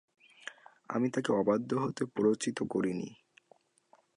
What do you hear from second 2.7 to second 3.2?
করিনি।